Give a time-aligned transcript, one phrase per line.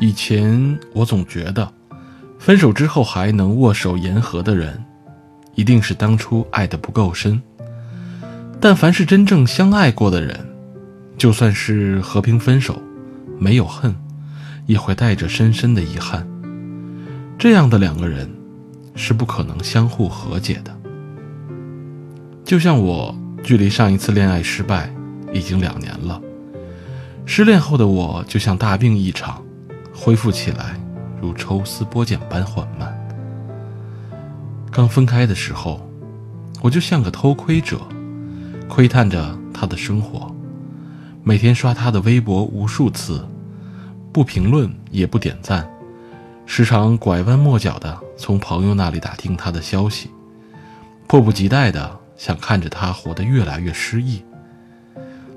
[0.00, 1.70] 以前我总觉得，
[2.38, 4.82] 分手之后还能握手言和的人，
[5.54, 7.40] 一定是当初爱的不够深。
[8.58, 10.34] 但凡是真正相爱过的人，
[11.18, 12.80] 就算是和平分手，
[13.38, 13.94] 没有恨，
[14.64, 16.26] 也会带着深深的遗憾。
[17.38, 18.26] 这样的两个人，
[18.94, 20.74] 是不可能相互和解的。
[22.42, 24.90] 就像我，距离上一次恋爱失败
[25.34, 26.18] 已经两年了。
[27.26, 29.42] 失恋后的我，就像大病一场，
[30.02, 30.80] 恢复起来
[31.20, 32.90] 如抽丝剥茧般缓慢。
[34.72, 35.86] 刚分开的时候，
[36.62, 37.78] 我就像个偷窥者。
[38.66, 40.32] 窥探着他的生活，
[41.24, 43.26] 每天刷他的微博无数次，
[44.12, 45.68] 不评论也不点赞，
[46.46, 50.08] 时常拐弯抹角的从朋友那里打听他的消息，
[51.08, 54.22] 迫不及待的想看着他活得越来越失意。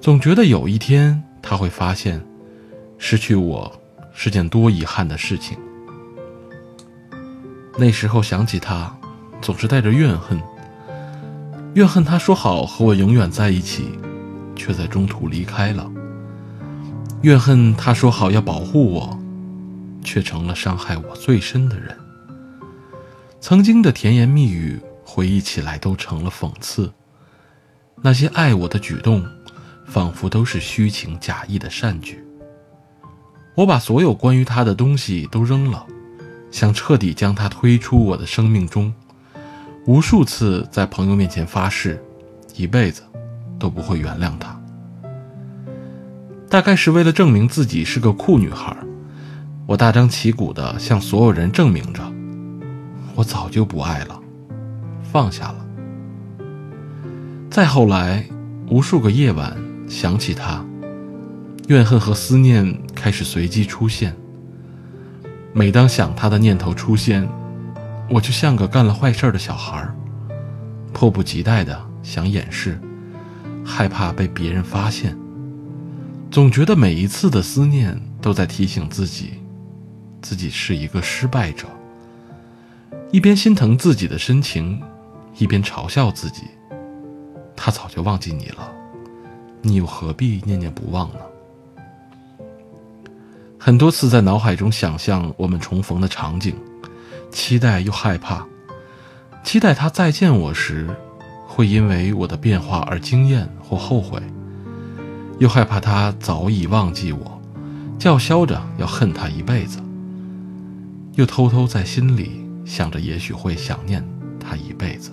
[0.00, 2.20] 总觉得有一天他会发现，
[2.98, 3.79] 失去我
[4.22, 5.56] 是件多遗憾的事情。
[7.78, 8.94] 那时候想起他，
[9.40, 10.38] 总是带着怨恨。
[11.72, 13.98] 怨恨他说好和我永远在一起，
[14.54, 15.90] 却在中途离开了。
[17.22, 19.18] 怨恨他说好要保护我，
[20.04, 21.96] 却成了伤害我最深的人。
[23.40, 26.92] 曾经的甜言蜜语，回忆起来都成了讽刺。
[28.02, 29.26] 那些爱我的举动，
[29.86, 32.22] 仿佛都是虚情假意的善举。
[33.60, 35.84] 我把所有关于他的东西都扔了，
[36.50, 38.90] 想彻底将他推出我的生命中。
[39.84, 42.02] 无数次在朋友面前发誓，
[42.56, 43.02] 一辈子
[43.58, 44.58] 都不会原谅他。
[46.48, 48.74] 大概是为了证明自己是个酷女孩，
[49.66, 52.02] 我大张旗鼓地向所有人证明着，
[53.14, 54.18] 我早就不爱了，
[55.02, 55.66] 放下了。
[57.50, 58.24] 再后来，
[58.70, 59.54] 无数个夜晚
[59.86, 60.64] 想起他，
[61.70, 64.12] 怨恨和思念开始随机出现。
[65.52, 67.28] 每当想他的念头出现，
[68.10, 69.88] 我就像个干了坏事的小孩，
[70.92, 72.76] 迫不及待的想掩饰，
[73.64, 75.16] 害怕被别人发现。
[76.28, 79.34] 总觉得每一次的思念都在提醒自己，
[80.20, 81.68] 自己是一个失败者。
[83.12, 84.82] 一边心疼自己的深情，
[85.38, 86.42] 一边嘲笑自己。
[87.54, 88.68] 他早就忘记你了，
[89.62, 91.20] 你又何必念念不忘呢？
[93.70, 96.56] 很多次在脑海中想象我们重逢的场景。
[97.30, 98.44] 期待又害怕，
[99.44, 100.88] 期待他再见我时，
[101.46, 104.18] 会因为我的变化而惊艳或后悔；
[105.38, 107.40] 又害怕他早已忘记我，
[107.96, 109.78] 叫嚣着要恨他一辈子；
[111.14, 114.04] 又偷偷在心里想着，也许会想念
[114.40, 115.12] 他一辈子。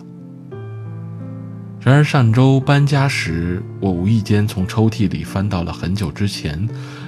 [1.79, 6.67] 然而上周搬家时，我无意间从抽屉里翻到了很久之前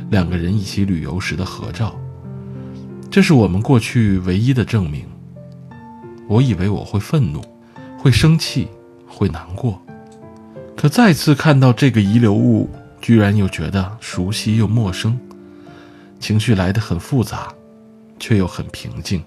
[0.10, 2.00] 两个人一起旅游时的合照。
[3.12, 5.06] 这是我们过去唯一的证明。
[6.28, 7.42] 我以为我会愤怒，
[7.98, 8.68] 会生气，
[9.08, 9.82] 会难过，
[10.78, 12.70] 可再次看到这个遗留物，
[13.02, 15.20] 居然又觉得熟悉又陌生，
[16.20, 17.52] 情绪来得很复杂，
[18.20, 19.24] 却又很平静。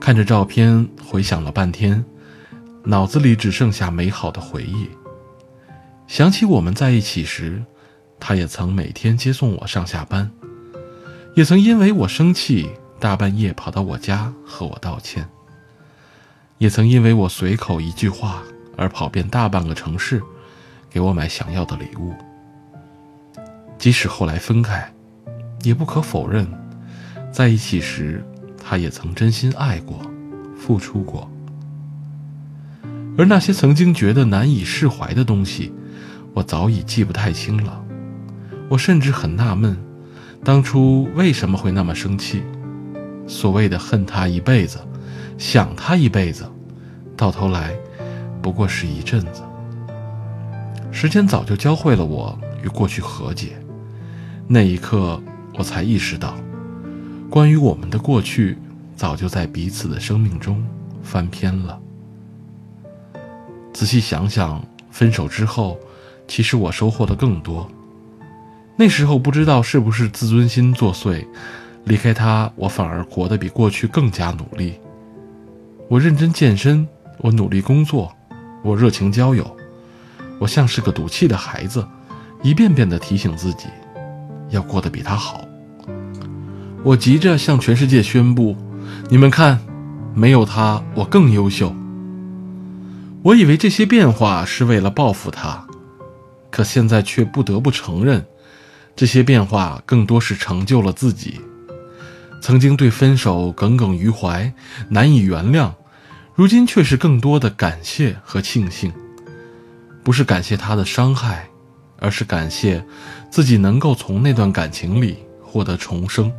[0.00, 2.04] 看着照片，回想了半天，
[2.82, 4.88] 脑子里只剩下美好的回忆。
[6.08, 7.62] 想起我们在一起时，
[8.20, 10.30] 他也曾每天接送我上下班。
[11.34, 12.68] 也曾因为我生气，
[12.98, 15.22] 大半夜跑到我家和我道歉；
[16.58, 18.42] 也曾因为我随口一句话
[18.76, 20.20] 而跑遍大半个城市，
[20.90, 22.12] 给我买想要的礼物。
[23.78, 24.92] 即使后来分开，
[25.62, 26.46] 也不可否认，
[27.30, 28.24] 在一起时，
[28.64, 30.00] 他也曾真心爱过，
[30.58, 31.30] 付出过。
[33.16, 35.72] 而那些曾经觉得难以释怀的东西，
[36.34, 37.84] 我早已记不太清了。
[38.68, 39.76] 我甚至很纳闷。
[40.44, 42.42] 当初为什么会那么生气？
[43.26, 44.78] 所谓的恨他一辈子，
[45.36, 46.50] 想他一辈子，
[47.16, 47.74] 到头来
[48.40, 49.42] 不过是一阵子。
[50.90, 53.58] 时间早就教会了我与过去和解。
[54.46, 55.20] 那一刻，
[55.54, 56.34] 我才意识到，
[57.28, 58.56] 关于我们的过去，
[58.96, 60.64] 早就在彼此的生命中
[61.02, 61.78] 翻篇了。
[63.74, 65.78] 仔细想想，分手之后，
[66.26, 67.70] 其实我收获的更多。
[68.80, 71.26] 那时候不知道是不是自尊心作祟，
[71.82, 74.74] 离开他，我反而活得比过去更加努力。
[75.88, 76.86] 我认真健身，
[77.16, 78.14] 我努力工作，
[78.62, 79.44] 我热情交友，
[80.38, 81.84] 我像是个赌气的孩子，
[82.40, 83.66] 一遍遍地提醒自己，
[84.50, 85.40] 要过得比他好。
[86.84, 88.56] 我急着向全世界宣布
[89.10, 89.58] ：“你们看，
[90.14, 91.74] 没有他，我更优秀。”
[93.24, 95.66] 我以为这些变化是为了报复他，
[96.48, 98.24] 可现在却不得不承认。
[98.98, 101.40] 这些变化更多是成就了自己。
[102.42, 104.52] 曾经对分手耿耿于怀、
[104.88, 105.70] 难以原谅，
[106.34, 108.92] 如今却是更多的感谢和庆幸。
[110.02, 111.48] 不是感谢他的伤害，
[112.00, 112.84] 而是感谢
[113.30, 116.32] 自己能够从那段感情里获得重生。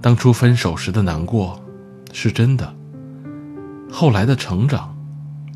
[0.00, 1.62] 当初分手时的难过
[2.10, 2.74] 是真的，
[3.92, 4.96] 后来的成长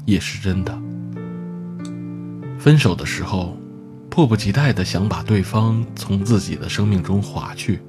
[0.04, 0.78] 也是真的。
[2.58, 3.56] 分手的时候，
[4.12, 7.80] 迫不及待地想把对方从自己的生命中划去。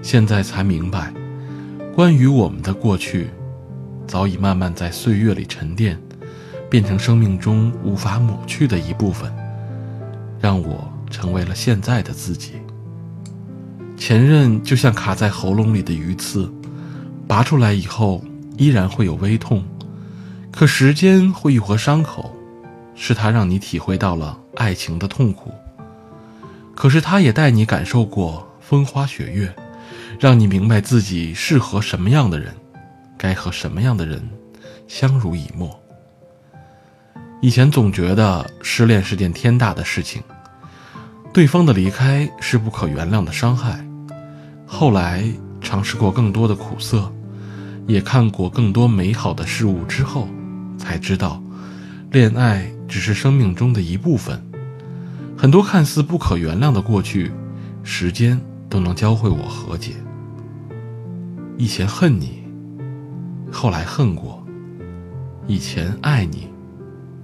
[0.00, 1.12] 现在才明白，
[1.94, 3.28] 关于我们的过去，
[4.06, 6.00] 早已慢慢在岁月里沉淀，
[6.70, 9.30] 变成生命中无法抹去的一部分，
[10.40, 12.52] 让我成为了现在的自己。
[13.98, 16.50] 前任就像卡在喉咙里的鱼刺，
[17.26, 18.24] 拔出来以后
[18.56, 19.62] 依然会有微痛，
[20.50, 22.34] 可时间会愈合伤口，
[22.94, 25.54] 是他让你体会到了爱情的痛苦，
[26.74, 29.54] 可是他也带你感受过风花雪月。
[30.18, 32.52] 让你明白自己适合什么样的人，
[33.16, 34.20] 该和什么样的人
[34.88, 35.80] 相濡以沫。
[37.40, 40.20] 以前总觉得失恋是件天大的事情，
[41.32, 43.86] 对方的离开是不可原谅的伤害。
[44.66, 45.24] 后来
[45.60, 47.12] 尝试过更多的苦涩，
[47.86, 50.26] 也看过更多美好的事物之后，
[50.76, 51.40] 才知道，
[52.10, 54.47] 恋爱只是生命中的一部分。
[55.40, 57.30] 很多看似不可原谅的过去，
[57.84, 59.92] 时间都能教会我和解。
[61.56, 62.42] 以前恨你，
[63.52, 64.42] 后来恨过；
[65.46, 66.48] 以前爱你，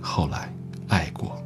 [0.00, 0.55] 后来
[0.87, 1.44] 爱过。